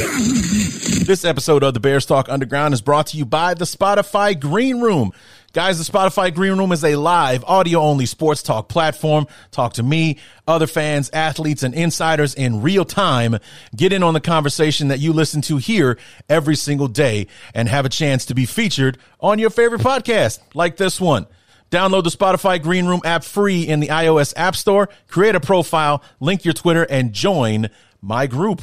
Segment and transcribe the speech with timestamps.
[0.00, 4.80] This episode of the Bears Talk Underground is brought to you by the Spotify Green
[4.80, 5.12] Room.
[5.52, 9.26] Guys, the Spotify Green Room is a live audio only sports talk platform.
[9.50, 10.16] Talk to me,
[10.48, 13.36] other fans, athletes, and insiders in real time.
[13.76, 15.98] Get in on the conversation that you listen to here
[16.30, 20.78] every single day and have a chance to be featured on your favorite podcast like
[20.78, 21.26] this one.
[21.70, 26.02] Download the Spotify Green Room app free in the iOS App Store, create a profile,
[26.20, 27.68] link your Twitter, and join
[28.00, 28.62] my group.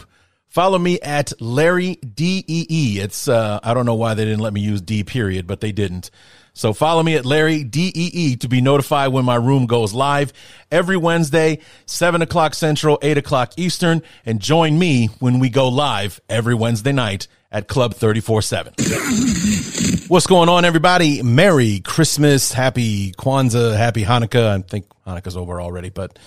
[0.58, 3.00] Follow me at Larry DEE.
[3.00, 5.72] It's, uh, I don't know why they didn't let me use D period, but they
[5.72, 6.10] didn't.
[6.54, 10.34] So follow me at Larry DEE to be notified when my room goes live
[10.72, 16.20] every Wednesday, 7 o'clock Central, 8 o'clock Eastern, and join me when we go live
[16.28, 18.74] every Wednesday night at Club 34 7.
[20.08, 21.22] What's going on, everybody?
[21.22, 24.58] Merry Christmas, Happy Kwanzaa, Happy Hanukkah.
[24.58, 26.18] I think Hanukkah's over already, but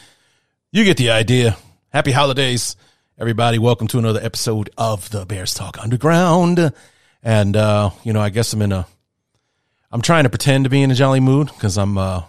[0.70, 1.56] you get the idea.
[1.92, 2.76] Happy holidays.
[3.20, 6.72] Everybody, welcome to another episode of the Bears Talk Underground.
[7.22, 8.86] And, uh, you know, I guess I'm in a,
[9.92, 12.22] I'm trying to pretend to be in a jolly mood because I'm, uh,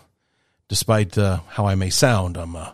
[0.67, 2.73] despite uh, how I may sound, I'm uh,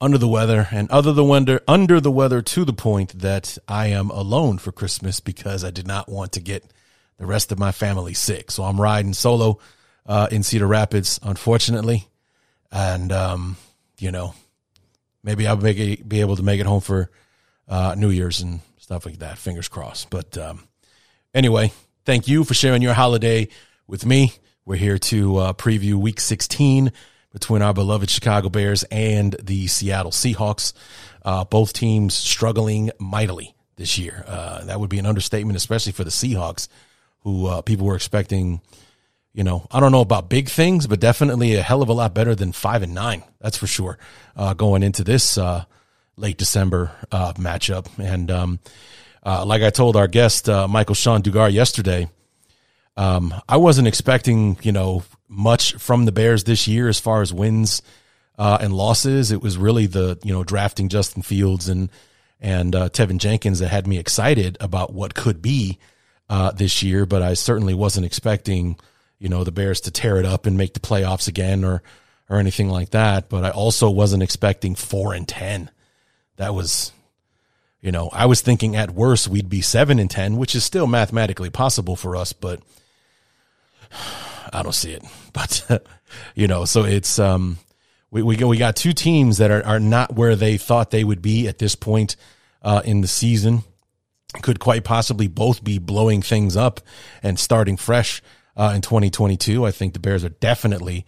[0.00, 3.88] under the weather and other the weather, under the weather to the point that I
[3.88, 6.62] am alone for Christmas because I did not want to get
[7.18, 8.52] the rest of my family sick.
[8.52, 9.58] So I'm riding solo
[10.06, 12.06] uh, in Cedar Rapids, unfortunately.
[12.70, 13.56] And, um,
[13.98, 14.32] you know,
[15.26, 17.10] maybe I'll it, be able to make it home for
[17.68, 19.36] uh, New Year's and stuff like that.
[19.36, 20.08] Fingers crossed.
[20.08, 20.64] But um,
[21.34, 21.72] anyway,
[22.06, 23.48] thank you for sharing your holiday
[23.86, 24.32] with me.
[24.64, 26.92] We're here to uh, preview Week 16
[27.32, 30.72] between our beloved Chicago Bears and the Seattle Seahawks.
[31.22, 34.24] Uh, both teams struggling mightily this year.
[34.26, 36.68] Uh, that would be an understatement, especially for the Seahawks,
[37.20, 38.60] who uh, people were expecting
[39.36, 42.14] you know, I don't know about big things, but definitely a hell of a lot
[42.14, 43.22] better than five and nine.
[43.38, 43.98] That's for sure.
[44.34, 45.66] Uh, going into this uh,
[46.16, 48.60] late December uh, matchup, and um,
[49.22, 52.08] uh, like I told our guest uh, Michael-Shawn Dugar yesterday,
[52.96, 57.30] um, I wasn't expecting you know much from the Bears this year as far as
[57.30, 57.82] wins
[58.38, 59.32] uh, and losses.
[59.32, 61.90] It was really the you know drafting Justin Fields and
[62.40, 65.78] and Teven Jenkins that had me excited about what could be
[66.54, 68.78] this year, but I certainly wasn't expecting
[69.18, 71.82] you know, the Bears to tear it up and make the playoffs again or
[72.28, 73.28] or anything like that.
[73.28, 75.70] But I also wasn't expecting four and ten.
[76.36, 76.92] That was
[77.80, 80.86] you know, I was thinking at worst we'd be seven and ten, which is still
[80.86, 82.60] mathematically possible for us, but
[84.52, 85.04] I don't see it.
[85.32, 85.86] But
[86.34, 87.58] you know, so it's um
[88.10, 91.20] we we we got two teams that are are not where they thought they would
[91.20, 92.16] be at this point
[92.62, 93.64] uh, in the season.
[94.42, 96.80] Could quite possibly both be blowing things up
[97.22, 98.22] and starting fresh
[98.56, 99.64] uh, in 2022.
[99.64, 101.06] I think the Bears are definitely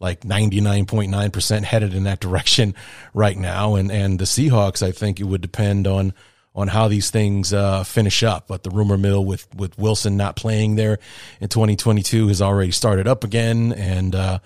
[0.00, 2.74] like 99.9% headed in that direction
[3.14, 3.74] right now.
[3.74, 6.14] And, and the Seahawks, I think it would depend on,
[6.54, 8.48] on how these things uh, finish up.
[8.48, 10.98] But the rumor mill with, with Wilson not playing there
[11.40, 13.72] in 2022 has already started up again.
[13.72, 14.38] And, uh,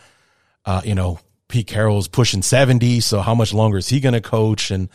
[0.66, 3.00] uh, you know, Pete Carroll's pushing 70.
[3.00, 4.88] So how much longer is he going to coach and,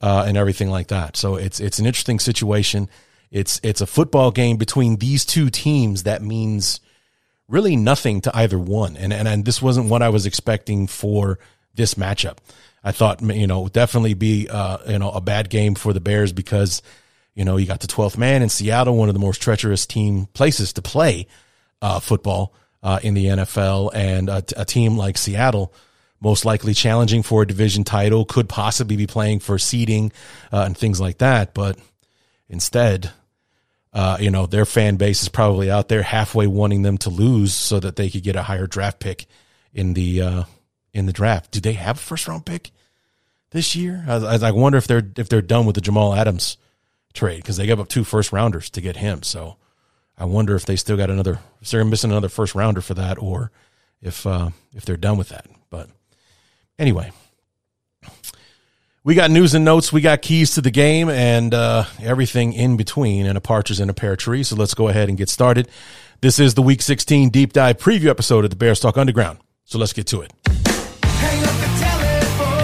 [0.00, 1.16] uh, and everything like that?
[1.16, 2.88] So it's, it's an interesting situation.
[3.30, 6.80] It's, it's a football game between these two teams that means
[7.48, 8.96] really nothing to either one.
[8.96, 11.38] And, and, and this wasn't what I was expecting for
[11.74, 12.38] this matchup.
[12.84, 16.32] I thought, you know, definitely be, uh, you know, a bad game for the Bears
[16.32, 16.82] because,
[17.34, 20.26] you know, you got the 12th man in Seattle, one of the most treacherous team
[20.26, 21.26] places to play,
[21.82, 25.72] uh, football, uh, in the NFL and a, a team like Seattle,
[26.20, 30.12] most likely challenging for a division title, could possibly be playing for seeding,
[30.52, 31.54] uh, and things like that.
[31.54, 31.78] But
[32.48, 33.10] instead,
[33.92, 37.54] uh, you know, their fan base is probably out there halfway wanting them to lose
[37.54, 39.26] so that they could get a higher draft pick
[39.72, 40.44] in the uh,
[40.92, 41.50] in the draft.
[41.50, 42.70] Do they have a first round pick
[43.50, 44.04] this year?
[44.06, 46.58] I, I wonder if they're if they're done with the Jamal Adams
[47.14, 49.22] trade because they gave up two first rounders to get him.
[49.22, 49.56] So
[50.16, 51.40] I wonder if they still got another.
[51.60, 53.50] If they're missing another first rounder for that, or
[54.02, 55.46] if uh, if they're done with that.
[55.70, 55.88] But
[56.78, 57.12] anyway,
[59.08, 59.90] we got news and notes.
[59.90, 63.88] We got keys to the game and uh, everything in between and a partridge in
[63.88, 64.42] a pear tree.
[64.42, 65.66] So let's go ahead and get started.
[66.20, 69.38] This is the Week 16 deep dive preview episode of the Bears Talk Underground.
[69.64, 70.30] So let's get to it.
[70.44, 72.58] Hang up the telephone.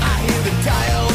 [0.00, 1.08] I hear the dial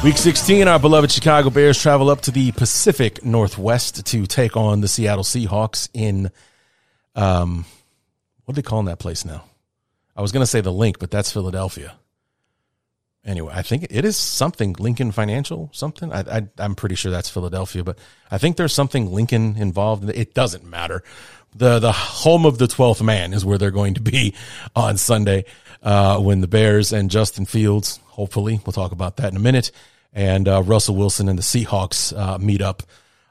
[0.00, 0.04] tone.
[0.04, 4.80] Week 16, our beloved Chicago Bears travel up to the Pacific Northwest to take on
[4.80, 6.30] the Seattle Seahawks in,
[7.14, 7.66] um,
[8.46, 9.44] what are they calling that place now?
[10.16, 11.94] I was going to say the Linc, but that's Philadelphia.
[13.24, 16.12] Anyway, I think it is something Lincoln Financial, something.
[16.12, 17.98] I, I, I'm pretty sure that's Philadelphia, but
[18.30, 20.10] I think there's something Lincoln involved.
[20.10, 21.04] It doesn't matter.
[21.54, 24.34] The the home of the twelfth man is where they're going to be
[24.74, 25.44] on Sunday
[25.82, 29.70] uh, when the Bears and Justin Fields, hopefully, we'll talk about that in a minute,
[30.12, 32.82] and uh, Russell Wilson and the Seahawks uh, meet up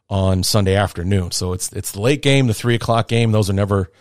[0.09, 1.31] on Sunday afternoon.
[1.31, 3.33] So it's it's the late game, the three o'clock game.
[3.33, 3.91] Those are never.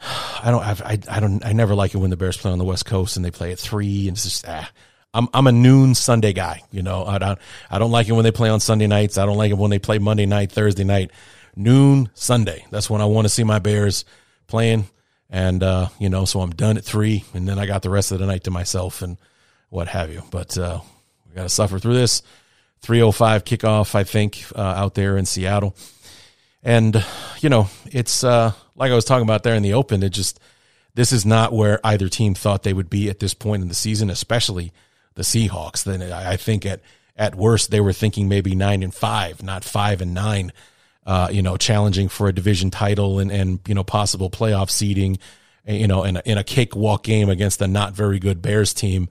[0.00, 0.62] I don't.
[0.62, 1.44] I've, I I don't.
[1.44, 3.52] I never like it when the Bears play on the West Coast and they play
[3.52, 4.70] at three, and it's just ah.
[5.14, 6.62] I'm I'm a noon Sunday guy.
[6.70, 7.38] You know, I don't
[7.70, 9.16] I don't like it when they play on Sunday nights.
[9.16, 11.10] I don't like it when they play Monday night, Thursday night,
[11.56, 12.66] noon Sunday.
[12.70, 14.04] That's when I want to see my Bears
[14.46, 14.84] playing.
[15.30, 18.12] And uh, you know, so I'm done at three, and then I got the rest
[18.12, 19.16] of the night to myself and
[19.70, 20.22] what have you.
[20.30, 20.80] But uh,
[21.28, 22.22] we got to suffer through this.
[22.82, 25.74] 305 kickoff, I think, uh, out there in Seattle.
[26.66, 27.04] And,
[27.42, 30.02] you know, it's uh, like I was talking about there in the open.
[30.02, 30.40] It just,
[30.96, 33.74] this is not where either team thought they would be at this point in the
[33.74, 34.72] season, especially
[35.14, 35.84] the Seahawks.
[35.84, 36.80] Then I think at,
[37.16, 40.52] at worst, they were thinking maybe nine and five, not five and nine,
[41.06, 45.18] uh, you know, challenging for a division title and, and, you know, possible playoff seeding,
[45.68, 49.08] you know, in a, in a cakewalk game against a not very good Bears team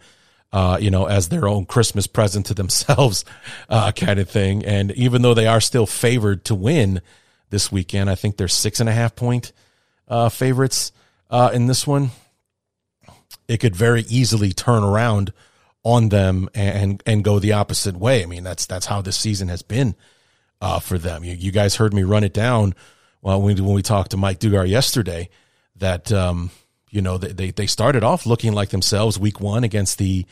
[0.52, 3.26] uh, you know, as their own Christmas present to themselves,
[3.70, 4.64] uh, kind of thing.
[4.64, 7.02] And even though they are still favored to win
[7.56, 9.54] this weekend, I think they're six and a half point
[10.10, 10.92] uh, favorites
[11.30, 12.10] uh, in this one.
[13.48, 15.32] It could very easily turn around
[15.84, 18.24] on them and and go the opposite way.
[18.24, 19.96] I mean, that's that's how this season has been
[20.60, 21.24] uh, for them.
[21.24, 22.76] You, you guys heard me run it down
[23.22, 25.30] well, when, when we talked to Mike Dugar yesterday
[25.78, 26.52] that um,
[26.90, 30.26] you know they, they started off looking like themselves week one against the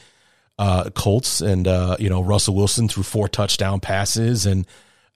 [0.60, 4.68] uh, Colts and uh, you know Russell Wilson threw four touchdown passes, and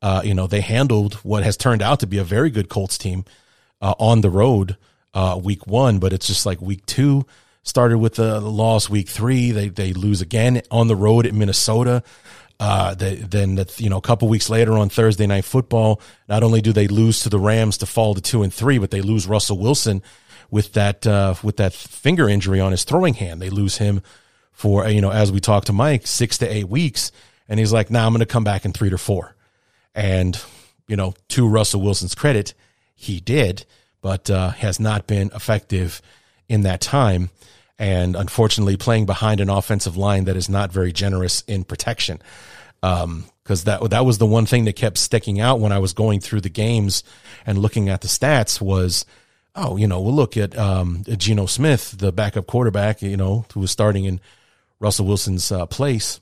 [0.02, 2.98] uh, you know they handled what has turned out to be a very good Colts
[2.98, 3.26] team
[3.82, 4.78] uh, on the road
[5.14, 6.00] uh, week one.
[6.00, 7.26] But it's just like week two
[7.64, 8.90] started with the loss.
[8.90, 12.04] Week three they they lose again on the road at Minnesota.
[12.60, 16.62] Uh, they, then you know a couple weeks later on Thursday night football, not only
[16.62, 19.28] do they lose to the Rams to fall to two and three, but they lose
[19.28, 20.02] Russell Wilson
[20.50, 23.42] with that uh, with that finger injury on his throwing hand.
[23.42, 24.02] They lose him
[24.58, 27.12] for, you know, as we talked to Mike, six to eight weeks.
[27.48, 29.36] And he's like, now nah, I'm going to come back in three to four.
[29.98, 30.40] And,
[30.88, 32.54] you know, to Russell Wilson's credit,
[32.96, 33.66] he did,
[34.02, 36.02] but uh, has not been effective
[36.48, 37.32] in that time.
[37.80, 42.22] And unfortunately, playing behind an offensive line that is not very generous in protection.
[42.84, 45.94] Um, because that that was the one thing that kept sticking out when I was
[45.94, 47.02] going through the games
[47.46, 49.06] and looking at the stats was,
[49.56, 53.62] oh, you know, we'll look at um, Geno Smith, the backup quarterback, you know, who
[53.62, 54.20] was starting in
[54.82, 56.20] Russell Wilson's uh, place,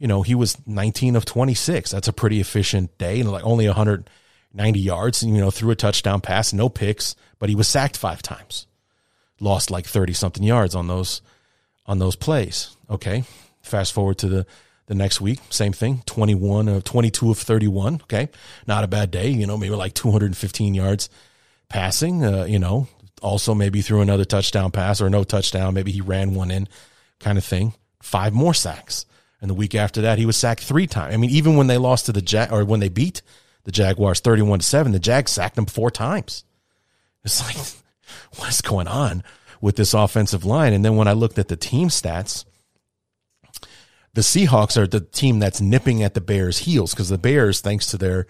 [0.00, 1.90] you know, he was 19 of 26.
[1.90, 5.76] That's a pretty efficient day and like only 190 yards, and, you know, threw a
[5.76, 8.66] touchdown pass, no picks, but he was sacked five times.
[9.38, 11.20] Lost like 30 something yards on those
[11.86, 12.74] on those plays.
[12.88, 13.24] Okay.
[13.62, 14.46] Fast forward to the
[14.86, 18.00] the next week, same thing, 21 of 22 of 31.
[18.02, 18.28] Okay.
[18.66, 21.08] Not a bad day, you know, maybe like 215 yards
[21.68, 22.88] passing, uh, you know,
[23.22, 25.74] also maybe threw another touchdown pass or no touchdown.
[25.74, 26.68] Maybe he ran one in
[27.20, 27.74] kind of thing.
[28.02, 29.06] Five more sacks.
[29.40, 31.14] And the week after that, he was sacked three times.
[31.14, 33.22] I mean, even when they lost to the Jag or when they beat
[33.64, 36.44] the Jaguars 31 to 7, the Jags sacked him four times.
[37.24, 37.56] It's like,
[38.38, 39.22] what is going on
[39.60, 40.72] with this offensive line?
[40.72, 42.44] And then when I looked at the team stats,
[44.12, 47.86] the Seahawks are the team that's nipping at the Bears' heels because the Bears, thanks
[47.86, 48.26] to their,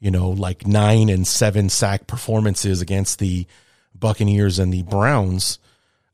[0.00, 3.46] you know, like nine and seven sack performances against the
[3.94, 5.58] Buccaneers and the Browns,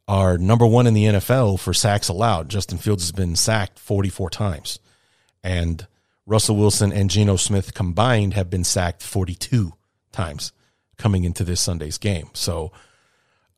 [0.06, 2.48] are number one in the NFL for sacks allowed.
[2.48, 4.78] Justin Fields has been sacked 44 times.
[5.42, 5.86] And
[6.26, 9.72] Russell Wilson and Geno Smith combined have been sacked 42
[10.12, 10.52] times
[10.96, 12.28] coming into this Sunday's game.
[12.34, 12.72] So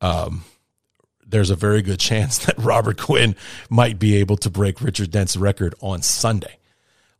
[0.01, 0.45] um,
[1.27, 3.37] there's a very good chance that Robert Quinn
[3.69, 6.59] might be able to break Richard Dent's record on Sunday,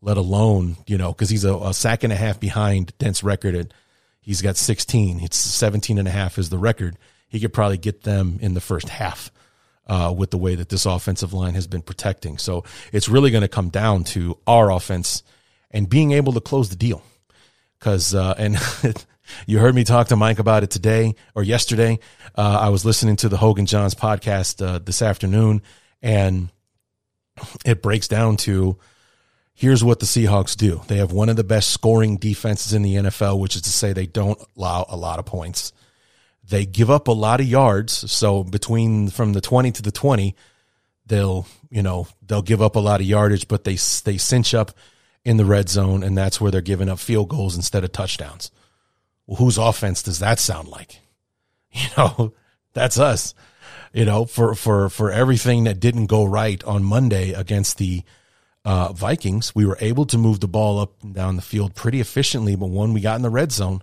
[0.01, 3.55] let alone, you know, because he's a, a, sack and a half behind Dent's record.
[3.55, 3.75] And
[4.21, 5.21] he's got 16.
[5.21, 6.97] It's 17 and a half is the record
[7.29, 9.31] he could probably get them in the first half
[9.87, 12.39] uh, with the way that this offensive line has been protecting.
[12.39, 15.23] So it's really going to come down to our offense
[15.71, 17.03] and being able to close the deal.
[17.79, 18.57] Because, uh, and
[19.47, 21.99] you heard me talk to Mike about it today or yesterday.
[22.35, 25.63] Uh, I was listening to the Hoge & Jahns podcast uh, this afternoon,
[26.03, 26.51] and
[27.65, 28.79] it breaks down to
[29.55, 30.83] here's what the Seahawks do.
[30.89, 33.93] They have one of the best scoring defenses in the NFL, which is to say
[33.93, 35.73] they don't allow a lot of points.
[36.49, 38.11] They give up a lot of yards.
[38.11, 40.35] So between from the 20 to the 20,
[41.07, 43.75] they'll you know they'll give up a lot of yardage, but they
[44.05, 44.73] they cinch up
[45.25, 48.51] in the red zone, and that's where they're giving up field goals instead of touchdowns.
[49.27, 51.01] Well, whose offense does that sound like?
[51.73, 52.33] You know,
[52.73, 53.35] that's us.
[53.93, 58.03] You know, for for for everything that didn't go right on Monday against the
[58.65, 62.01] uh, Vikings, we were able to move the ball up and down the field pretty
[62.01, 62.57] efficiently.
[62.57, 63.83] But when we got in the red zone,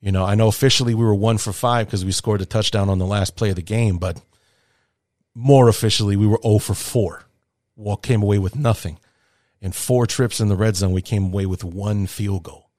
[0.00, 2.88] you know, I know officially we were one for five because we scored a touchdown
[2.88, 4.20] on the last play of the game, but
[5.34, 7.22] more officially, we were 0 for 4.
[7.76, 8.98] Well, came away with nothing.
[9.60, 12.70] In four trips in the red zone, we came away with one field goal.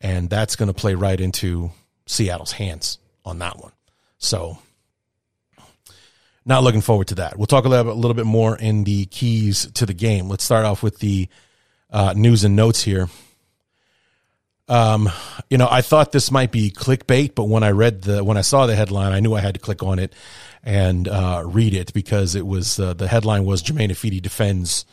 [0.00, 1.72] And that's going to play right into
[2.06, 3.72] Seattle's hands on that one.
[4.18, 4.58] So,
[6.44, 7.36] not looking forward to that.
[7.36, 10.28] We'll talk a little, bit, a little bit more in the keys to the game.
[10.28, 11.28] Let's start off with the
[11.90, 13.08] uh, news and notes here.
[14.70, 15.10] Um,
[15.50, 18.42] you know, I thought this might be clickbait, but when I read the when I
[18.42, 20.14] saw the headline, I knew I had to click on it
[20.62, 24.84] and uh, read it because it was uh, the headline was Germain Ifedi defends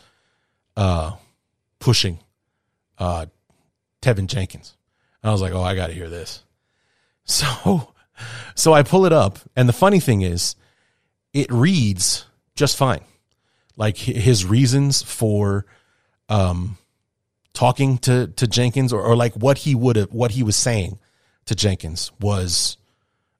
[0.76, 1.12] uh,
[1.78, 2.18] pushing
[2.98, 3.28] uh,
[4.02, 4.76] Teven Jenkins.
[5.22, 6.44] And I was like, oh, I got to hear this.
[7.30, 7.94] So,
[8.56, 10.56] so I pull it up, and the funny thing is,
[11.34, 13.02] it reads just fine.
[13.76, 15.66] Like his reasons for
[16.30, 16.78] um,
[17.58, 21.00] talking to to Jenkins, or, or like what he would have, what he was saying
[21.46, 22.78] to Jenkins was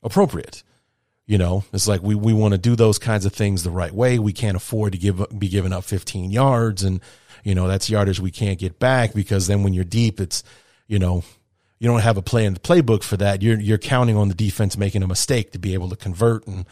[0.02, 0.64] appropriate.
[1.28, 3.92] You know, it's like we, we want to do those kinds of things the right
[3.92, 4.18] way.
[4.18, 7.00] We can't afford to give be giving up 15 yards, and
[7.44, 10.44] you know that's yardage we can't get back because then when you're deep, it's
[10.88, 11.24] you know
[11.78, 13.44] you don't have a play in the playbook for that.
[13.44, 16.66] You're you're counting on the defense making a mistake to be able to convert and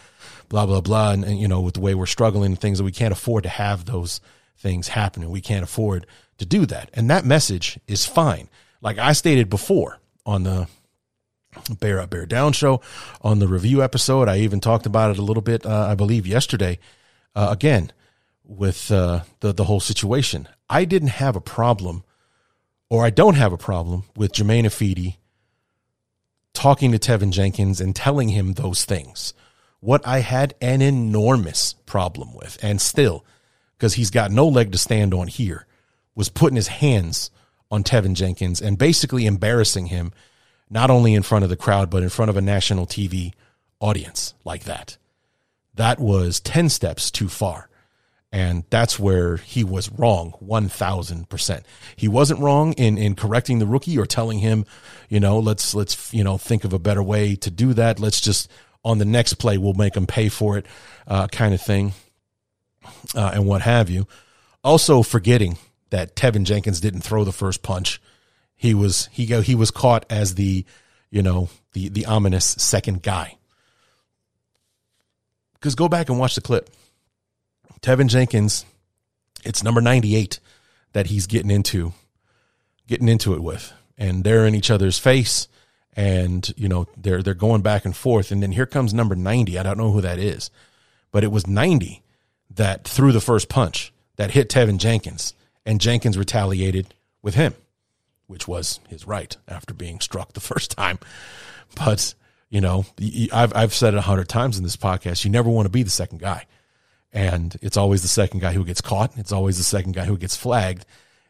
[0.50, 1.12] blah blah blah.
[1.12, 3.44] And, and you know with the way we're struggling and things that we can't afford
[3.44, 4.20] to have those
[4.58, 5.30] things happening.
[5.30, 8.50] We can't afford to do that, and that message is fine.
[8.82, 10.68] Like I stated before on the
[11.80, 12.82] Bear Up, Bear Down show
[13.22, 14.28] on the review episode.
[14.28, 16.80] I even talked about it a little bit, uh, I believe, yesterday.
[17.34, 17.92] Uh, again,
[18.44, 22.04] with uh, the the whole situation, I didn't have a problem,
[22.90, 25.18] or I don't have a problem with Germain Ifedi
[26.54, 29.34] talking to Teven Jenkins and telling him those things.
[29.82, 33.26] What I had an enormous problem with, and still,
[33.78, 35.68] because he's got no leg to stand on here,
[36.16, 37.30] was putting his hands
[37.70, 40.12] on Teven Jenkins and basically embarrassing him
[40.70, 43.34] not only in front of the crowd, but in front of a national TV
[43.80, 44.98] audience like that.
[45.76, 47.70] That was 10 steps too far.
[48.32, 51.64] And that's where he was wrong 1000%.
[51.96, 54.66] He wasn't wrong in, in correcting the rookie or telling him,
[55.08, 58.00] you know, let's, let's, you know, think of a better way to do that.
[58.00, 58.52] Let's just,
[58.84, 60.66] on the next play, we'll make him pay for it,
[61.08, 61.94] uh, kind of thing,
[63.16, 64.06] uh, and what have you.
[64.64, 65.58] Also forgetting
[65.96, 68.02] that Teven Jenkins didn't throw the first punch
[68.54, 70.66] he was he go he was caught as the
[71.10, 73.38] you know the the ominous second guy.
[75.54, 76.70] Because go back and watch the clip.
[77.82, 78.66] Teven Jenkins,
[79.46, 80.42] it's number ninety eight
[80.92, 81.94] that he's getting into,
[82.88, 85.48] getting into it with, and they're in each other's face,
[85.94, 89.58] and you know they're they're going back and forth, and then here comes number ninety.
[89.58, 90.52] I don't know who that is,
[91.14, 92.04] but it was ninety
[92.50, 95.34] that threw the first punch that hit Teven Jenkins,
[95.66, 97.56] and Jenkins retaliated with him
[98.28, 101.00] which was his right after being struck the first time.
[101.76, 102.14] But,
[102.50, 102.86] you know,
[103.34, 105.26] I've, I've said it a hundred times in this podcast.
[105.26, 106.46] You never want to be the second guy.
[107.12, 109.18] And it's always the second guy who gets caught.
[109.18, 110.86] It's always the second guy who gets flagged.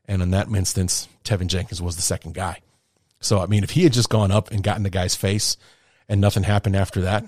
[0.05, 2.61] And in that instance, Teven Jenkins was the second guy.
[3.19, 5.57] So, I mean, if he had just gone up and gotten the guy's face
[6.09, 7.25] and nothing happened after that,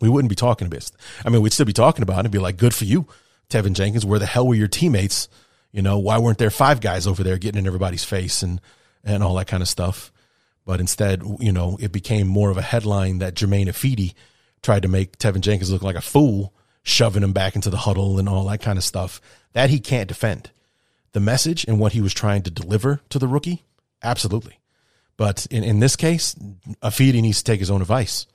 [0.00, 0.90] we wouldn't be talking about.
[1.24, 3.06] I mean, we'd still be talking about it and be like, good for you,
[3.48, 4.06] Teven Jenkins.
[4.06, 5.28] Where the hell were your teammates
[5.72, 8.60] you know, why weren't there five guys over there getting in everybody's face and,
[9.04, 10.12] and all that kind of stuff?
[10.66, 14.14] But instead, you know, it became more of a headline that Germain Ifedi
[14.62, 18.18] tried to make Teven Jenkins look like a fool, shoving him back into the huddle
[18.18, 19.20] and all that kind of stuff.
[19.52, 20.50] That he can't defend.
[21.12, 23.64] The message and what he was trying to deliver to the rookie,
[24.02, 24.60] absolutely.
[25.16, 26.34] But in, in this case,
[26.82, 28.26] Ifedi needs to take his own advice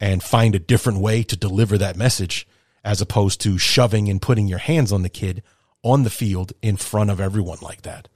[0.00, 2.46] and find a different way to deliver that message
[2.84, 5.42] as opposed to shoving and putting your hands on the kid
[5.82, 8.08] on the field in front of everyone like that.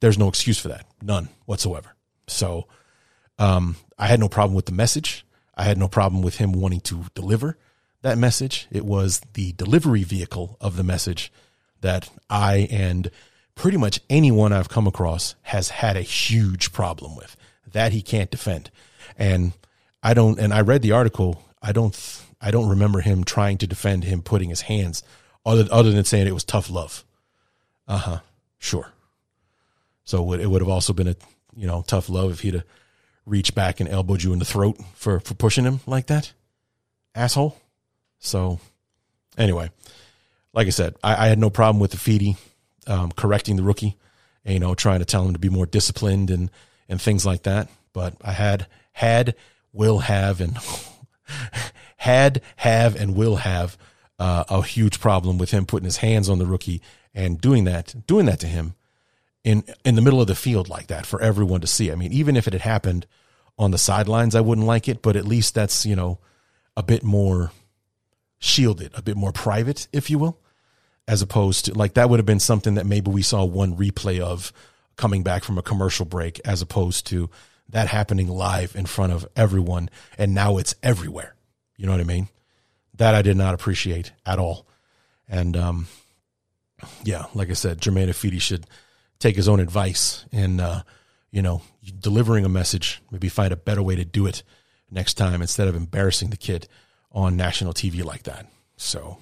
[0.00, 1.94] There's no excuse for that, none whatsoever.
[2.26, 2.66] So
[3.38, 5.26] um, I had no problem with the message.
[5.54, 7.58] I had no problem with him wanting to deliver
[8.02, 8.66] that message.
[8.70, 11.32] It was the delivery vehicle of the message
[11.80, 13.10] that I and
[13.54, 17.36] pretty much anyone I've come across has had a huge problem with
[17.70, 18.70] that he can't defend.
[19.18, 19.52] And
[20.02, 21.42] I don't, and I read the article.
[21.60, 21.96] I don't,
[22.40, 25.02] I don't remember him trying to defend him putting his hands
[25.44, 27.04] other other than saying it was tough love.
[27.88, 28.18] Uh huh.
[28.58, 28.92] Sure.
[30.04, 31.16] So it would have also been a
[31.56, 32.64] you know tough love if he'd have
[33.26, 36.32] reached back and elbowed you in the throat for for pushing him like that,
[37.14, 37.56] asshole.
[38.18, 38.60] So
[39.36, 39.70] anyway,
[40.52, 42.36] like I said, I, I had no problem with Ifedi
[42.86, 43.96] um, correcting the rookie,
[44.44, 46.50] you know, trying to tell him to be more disciplined and
[46.88, 47.68] and things like that.
[47.92, 49.34] But I had had
[49.72, 50.58] will have and
[51.96, 53.76] had have and will have
[54.22, 56.80] uh, a huge problem with him putting his hands on the rookie
[57.12, 58.76] and doing that doing that to him
[59.42, 61.90] in in the middle of the field like that for everyone to see.
[61.90, 63.04] I mean, even if it had happened
[63.58, 66.20] on the sidelines, I wouldn't like it, but at least that's you know
[66.76, 67.50] a bit more
[68.38, 70.38] shielded, a bit more private, if you will,
[71.08, 74.20] as opposed to like that would have been something that maybe we saw one replay
[74.20, 74.52] of
[74.94, 77.28] coming back from a commercial break, as opposed to
[77.68, 81.34] that happening live in front of everyone, and now it's everywhere.
[81.76, 82.28] You know what I mean?
[83.02, 84.64] That I did not appreciate at all,
[85.28, 85.88] and um,
[87.02, 88.64] yeah, like I said, Germain Ifedi should
[89.18, 90.82] take his own advice and uh,
[91.32, 91.62] you know
[91.98, 93.02] delivering a message.
[93.10, 94.44] Maybe find a better way to do it
[94.88, 96.68] next time instead of embarrassing the kid
[97.10, 98.46] on national TV like that.
[98.76, 99.18] So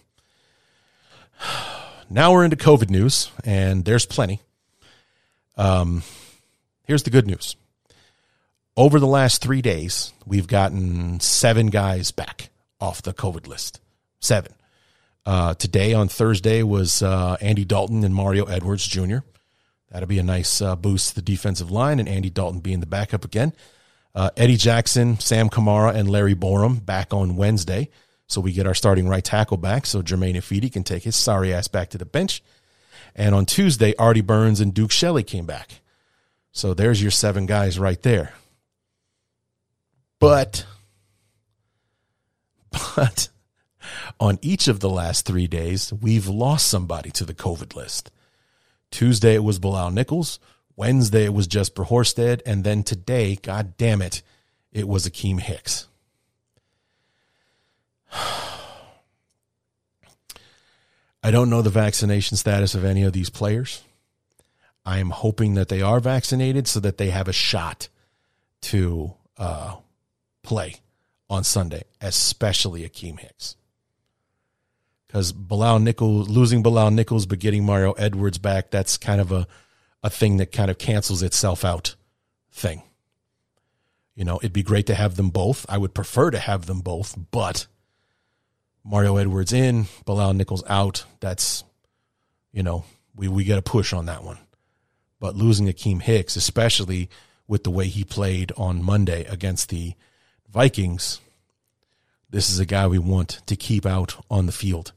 [2.11, 4.43] now we're into COVID news, and there's plenty.
[5.57, 6.03] Um,
[6.85, 7.57] here's the good news.
[8.77, 13.81] Over the last three days, we've gotten seven guys back off the COVID list.
[14.21, 14.53] Seven.
[15.27, 19.19] Uh, today on Thursday was uh, Andy Dalton and Mario Edwards Jr.
[19.91, 22.87] That'll be a nice uh, boost to the defensive line, and Andy Dalton being the
[22.87, 23.53] backup again.
[24.15, 27.91] Uh, Eddie Jackson, Sam Kamara, and Larry Borom back on Wednesday.
[28.27, 31.53] So we get our starting right tackle back so Germain Ifedi can take his sorry
[31.53, 32.43] ass back to the bench.
[33.17, 35.81] And on Tuesday, Artie Burns and Duke Shelley came back.
[36.53, 38.35] So there's your seven guys right there.
[40.21, 40.65] But,
[42.97, 43.29] but
[44.19, 48.11] on each of the last three days, we've lost somebody to the COVID list.
[48.91, 50.39] Tuesday, it was Bilal Nichols.
[50.77, 52.43] Wednesday, it was Jesper Horsted.
[52.47, 54.23] And then today, God damn it,
[54.73, 55.87] it was Akiem Hicks.
[61.23, 63.83] I don't know the vaccination status of any of these players.
[64.85, 67.89] I am hoping that they are vaccinated so that they have a shot
[68.63, 69.77] to uh,
[70.43, 70.77] play
[71.31, 73.57] on Sunday, especially Akiem Hicks.
[75.07, 79.47] Because Bilal Nichols, losing Bilal Nichols but getting Mario Edwards back, that's kind of a,
[80.03, 81.95] a thing that kind of cancels itself out
[82.53, 82.83] thing.
[84.15, 85.65] You know, it'd be great to have them both.
[85.69, 87.67] I would prefer to have them both, but
[88.85, 91.05] Mario Edwards in, Bilal Nichols out.
[91.21, 91.65] That's,
[92.53, 94.39] you know, we, we get a push on that one.
[95.21, 97.09] But losing Akiem Hicks, especially
[97.47, 99.95] with the way he played on Monday against the
[100.53, 101.21] Vikings,
[102.29, 104.93] this is a guy we want to keep out on the field.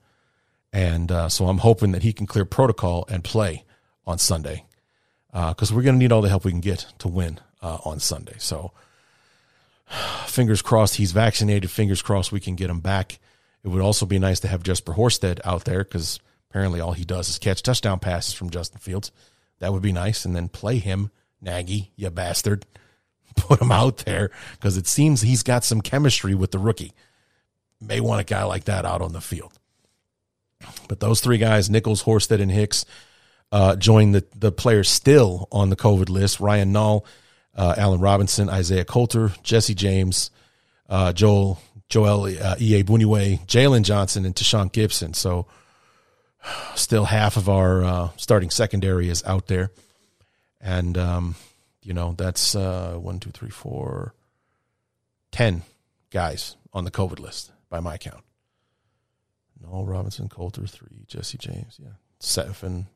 [0.72, 3.64] And uh, so I'm hoping that he can clear protocol and play
[4.08, 4.66] on Sunday
[5.32, 7.78] because uh, we're going to need all the help we can get to win uh,
[7.86, 8.36] on Sunday.
[8.40, 8.72] So
[10.26, 11.70] fingers crossed he's vaccinated.
[11.70, 13.20] Fingers crossed we can get him back.
[13.64, 17.06] It would also be nice to have Jesper Horsted out there because apparently all he
[17.06, 19.12] does is catch touchdown passes from Justin Fields.
[19.60, 20.26] That would be nice.
[20.26, 22.66] And then play him, Nagy, you bastard.
[23.36, 26.94] Put him out there because it seems he's got some chemistry with the rookie.
[27.82, 29.60] May want a guy like that out on the field.
[30.88, 32.86] But those three guys, Nichols, Horsted, and Hicks,
[33.52, 36.40] uh, joined the, the players still on the COVID list.
[36.40, 37.06] Ryan Nall,
[37.56, 40.32] uh, Allen Robinson, Isaiah Coulter, Jesse James,
[40.90, 45.16] uh, Joel Joel uh, Iyiegbuniwe, Jaylon Johnson, and Tashaun Gipson.
[45.16, 45.46] So
[46.76, 49.72] still half of our uh, starting secondary is out there.
[50.60, 51.36] And, um,
[51.84, 54.14] you know, that's uh, one, two, three, four,
[55.32, 55.64] ten
[56.10, 58.24] guys on the COVID list by my count.
[59.64, 61.92] Nall Robinson, Coulter, three, Jesse James, yeah.
[62.20, 62.88] Seven,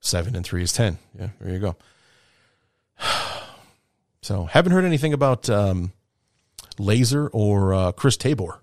[0.00, 0.98] seven and three is ten.
[1.18, 1.76] Yeah, there you go.
[4.24, 5.90] So haven't heard anything about um,
[6.78, 8.60] Lazor or uh, Chris Tabor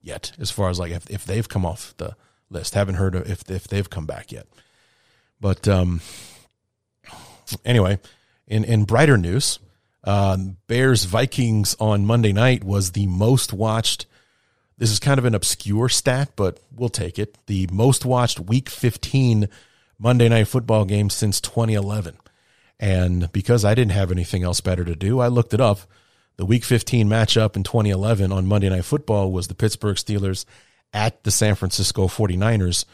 [0.00, 2.14] yet, as far as like if, if they've come off the
[2.48, 2.74] list.
[2.74, 4.46] Haven't heard if if they've come back yet.
[5.40, 6.00] But um,
[7.64, 7.98] anyway,
[8.50, 9.58] in in brighter news,
[10.04, 14.04] um, Bears Vikings on Monday night was the most watched.
[14.76, 17.38] This is kind of an obscure stat, but we'll take it.
[17.46, 19.48] The most watched Week 15
[19.98, 22.16] Monday Night Football game since 2011.
[22.78, 25.80] And because I didn't have anything else better to do, I looked it up.
[26.36, 30.46] The Week 15 matchup in 2011 on Monday Night Football was the Pittsburgh Steelers
[30.94, 32.86] at the San Francisco 49ers.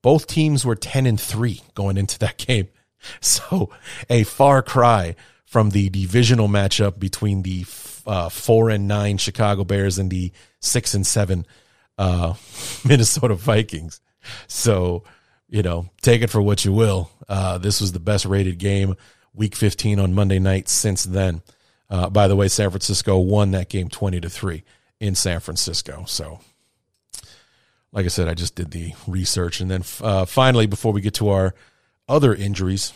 [0.00, 2.68] Both teams were 10 and 3 going into that game.
[3.20, 3.70] So
[4.08, 7.64] a far cry from the divisional matchup between the
[8.06, 11.46] uh, 4 and 9 Chicago Bears and the 6 and 7
[11.98, 12.34] uh,
[12.84, 14.00] Minnesota Vikings.
[14.46, 15.04] So,
[15.48, 17.10] you know, take it for what you will.
[17.28, 18.94] Uh, this was the best rated game,
[19.32, 21.42] week 15 on Monday night since then.
[21.88, 24.64] Uh, by the way, San Francisco won that game 20 to 3
[25.00, 26.04] in San Francisco.
[26.06, 26.40] So
[27.94, 29.60] like I said, I just did the research.
[29.60, 31.54] And then uh, finally, before we get to our
[32.08, 32.92] other injuries,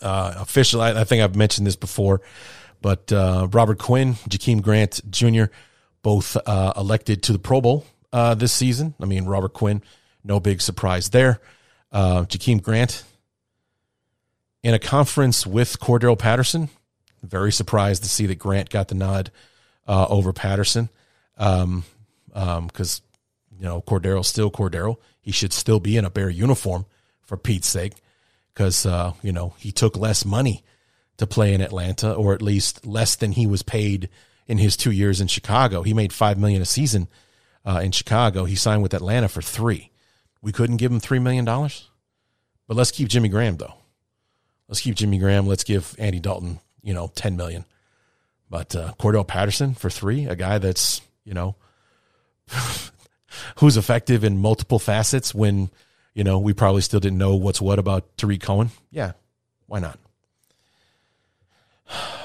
[0.00, 2.20] uh, official, I, I, think I've mentioned this before,
[2.80, 5.44] but uh, Robert Quinn, Jakeem Grant Jr.,
[6.02, 8.94] both uh, elected to the Pro Bowl uh, this season.
[9.00, 9.82] I mean, Robert Quinn,
[10.24, 11.40] no big surprise there.
[11.92, 13.04] Uh, Jakeem Grant
[14.62, 16.70] in a conference with Cordarrelle Patterson.
[17.22, 19.30] Very surprised to see that Grant got the nod
[19.86, 20.88] uh, over Patterson.
[21.36, 21.84] Um,
[22.32, 24.96] because um, you know Cordarrelle's still Cordarrelle.
[25.20, 26.86] He should still be in a Bear uniform
[27.32, 27.94] for Pete's sake,
[28.52, 30.62] because uh, you know he took less money
[31.16, 34.10] to play in Atlanta, or at least less than he was paid
[34.46, 35.80] in his two years in Chicago.
[35.80, 37.08] He made five million a season
[37.64, 38.44] uh, in Chicago.
[38.44, 39.92] He signed with Atlanta for three.
[40.42, 41.88] We couldn't give him three million dollars,
[42.68, 43.76] but let's keep Jimmy Graham though.
[44.68, 45.46] Let's keep Jimmy Graham.
[45.46, 47.64] Let's give Andy Dalton, you know, ten million.
[48.50, 51.56] But uh, Cordarrelle Patterson for three, a guy that's you know
[53.56, 55.70] who's effective in multiple facets when
[56.14, 58.70] you know we probably still didn't know what's what about Tarik Cohen.
[58.90, 59.12] Yeah,
[59.66, 59.98] why not?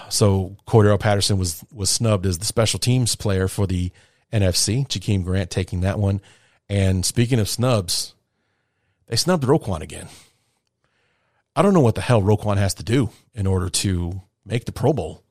[0.09, 3.91] So Cordarrelle Patterson was was snubbed as the special teams player for the
[4.31, 4.87] NFC.
[4.87, 6.21] Jakeem Grant taking that one.
[6.69, 8.13] And speaking of snubs,
[9.07, 10.07] they snubbed Roquan again.
[11.55, 14.71] I don't know what the hell Roquan has to do in order to make the
[14.71, 15.23] Pro Bowl.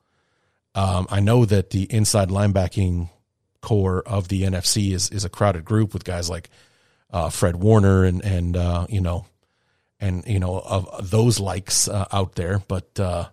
[0.75, 3.09] Um, I know that the inside linebacking
[3.61, 6.49] core of the NFC is is a crowded group with guys like
[7.11, 9.25] uh, Fred Warner and and uh, you know
[9.99, 13.29] and you know of those likes uh, out there, but uh,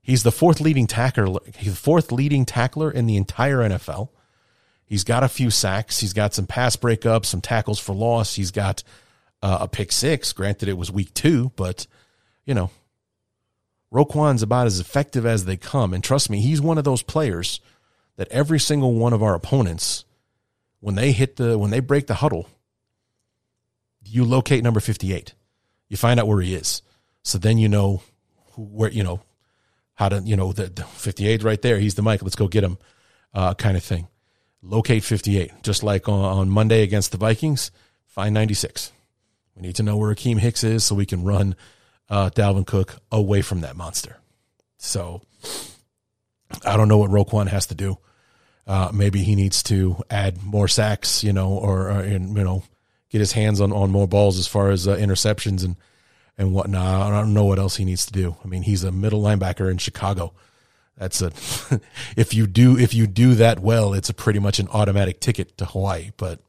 [0.00, 1.40] he's the fourth leading tackler.
[1.56, 4.10] He's the fourth leading tackler in the entire NFL.
[4.84, 5.98] He's got a few sacks.
[6.00, 8.34] He's got some pass breakups, some tackles for loss.
[8.36, 8.82] He's got
[9.42, 10.32] uh, a pick six.
[10.32, 11.86] Granted, it was week two, but
[12.44, 12.70] you know,
[13.90, 15.92] Roquan's about as effective as they come.
[15.94, 17.60] And trust me, he's one of those players
[18.16, 20.04] that every single one of our opponents,
[20.80, 22.48] when they hit the when they break the huddle,
[24.08, 25.34] you locate number fifty eight.
[25.88, 26.82] You find out where he is.
[27.22, 28.02] So then you know
[28.56, 29.20] where you know
[29.94, 31.78] how to you know the, the 58 right there.
[31.78, 32.22] He's the Mike.
[32.22, 32.78] Let's go get him,
[33.34, 34.08] uh, kind of thing
[34.62, 37.70] locate 58, just like on, on Monday against the Vikings,
[38.06, 38.92] find 96.
[39.56, 41.56] We need to know where Akiem Hicks is so we can run
[42.08, 44.16] uh, Dalvin Cook away from that monster.
[44.78, 45.22] So
[46.64, 47.98] I don't know what Roquan has to do.
[48.66, 52.62] Uh, maybe he needs to add more sacks, you know, or, or you know,
[53.10, 55.76] get his hands on, on more balls as far as uh, interceptions and
[56.36, 57.12] and whatnot.
[57.12, 58.36] I don't know what else he needs to do.
[58.44, 60.32] I mean, he's a middle linebacker in Chicago.
[60.96, 61.26] That's a
[62.16, 65.56] if you do if you do that well, it's a pretty much an automatic ticket
[65.58, 66.40] to Hawaii, but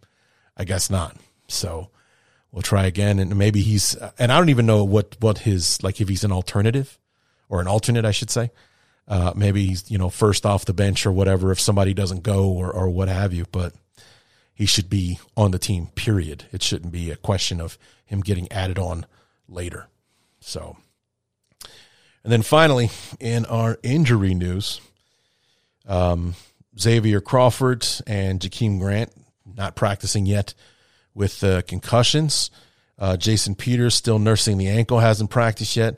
[0.55, 1.17] I guess not.
[1.47, 1.89] So
[2.51, 6.01] we'll try again and maybe he's and I don't even know what what his like
[6.01, 6.97] if he's an alternative
[7.47, 8.51] or an alternate, I should say.
[9.07, 12.49] Uh, maybe he's, you know, first off the bench or whatever if somebody doesn't go
[12.49, 13.73] or or what have you, but
[14.59, 16.43] he should be on the team, period.
[16.51, 19.07] It shouldn't be a question of him getting added on
[19.47, 19.87] later.
[20.39, 20.77] So
[22.23, 24.81] and then finally, in our injury news,
[25.87, 26.35] um,
[26.77, 29.11] Xavier Crawford and Jakeem Grant
[29.55, 30.53] not practicing yet
[31.13, 32.51] with uh, concussions.
[32.97, 35.97] Uh, Jason Peters still nursing the ankle, hasn't practiced yet.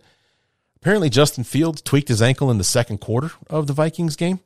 [0.77, 4.39] Apparently, Justin Fields tweaked his ankle in the second quarter of the Vikings game.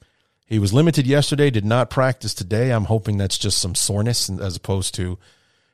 [0.46, 2.72] He was limited yesterday, did not practice today.
[2.72, 5.18] I'm hoping that's just some soreness as opposed to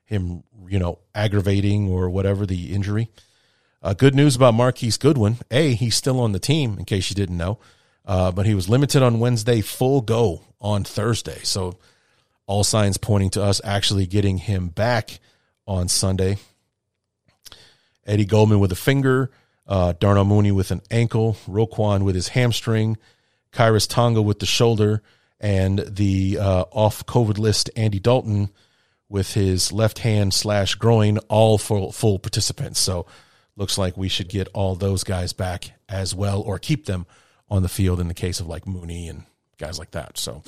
[0.05, 3.09] him, you know, aggravating or whatever the injury.
[3.83, 5.37] Uh, good news about Marquise Goodwin.
[5.49, 7.59] A, he's still on the team, in case you didn't know.
[8.05, 11.39] Uh, but he was limited on Wednesday, full go on Thursday.
[11.43, 11.77] So
[12.45, 15.19] all signs pointing to us actually getting him back
[15.67, 16.37] on Sunday.
[18.05, 19.31] Eddie Goldman with a finger,
[19.67, 22.97] uh, Mooney with an ankle, Roquan with his hamstring,
[23.53, 25.01] Khyiris Tonga with the shoulder,
[25.39, 28.49] and the uh, off COVID list Andy Dalton
[29.09, 32.79] with his left hand slash groin, all full full participants.
[32.79, 33.05] So
[33.57, 37.05] looks like we should get all those guys back as well or keep them
[37.49, 39.23] on the field in the case of like Mooney and
[39.57, 40.17] guys like that.
[40.17, 40.43] So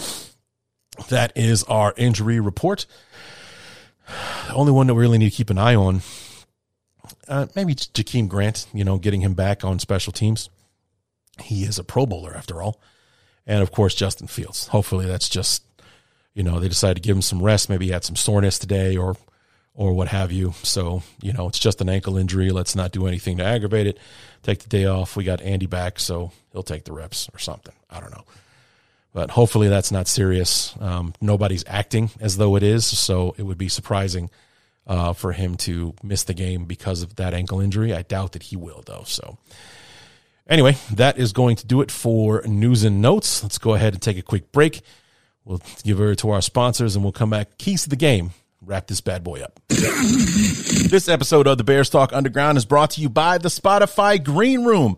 [1.09, 2.85] that is our injury report.
[4.47, 6.01] The only one that we really need to keep an eye on,
[7.27, 10.49] uh, maybe Jakeem Grant, you know, getting him back on special teams.
[11.41, 12.79] He is a Pro Bowler after all.
[13.45, 14.67] And of course, Justin Fields.
[14.67, 15.63] Hopefully that's just,
[16.33, 17.69] you know, they decided to give him some rest.
[17.69, 19.15] Maybe he had some soreness today or
[19.75, 20.53] or what have you.
[20.61, 22.51] So, you know, it's just an ankle injury.
[22.51, 23.97] Let's not do anything to aggravate it.
[24.43, 25.15] Take the day off.
[25.15, 27.73] We got Andy back, so he'll take the reps or something.
[27.89, 28.25] I don't know.
[29.13, 30.75] But hopefully that's not serious.
[30.79, 34.29] Um, nobody's acting as though it is, so it would be surprising
[34.87, 37.93] uh, for him to miss the game because of that ankle injury.
[37.93, 39.03] I doubt that he will, though.
[39.05, 39.37] So,
[40.47, 43.43] anyway, that is going to do it for news and notes.
[43.43, 44.81] Let's go ahead and take a quick break.
[45.45, 47.57] We'll give it to our sponsors and we'll come back.
[47.57, 48.31] Keys to the game
[48.65, 49.59] wrap this bad boy up.
[49.67, 54.63] this episode of the Bears Talk Underground is brought to you by the Spotify Green
[54.63, 54.97] Room.